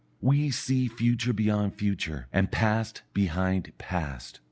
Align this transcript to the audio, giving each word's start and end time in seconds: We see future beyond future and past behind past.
We 0.19 0.49
see 0.49 0.87
future 0.87 1.31
beyond 1.31 1.75
future 1.75 2.25
and 2.33 2.51
past 2.51 3.03
behind 3.13 3.71
past. 3.77 4.39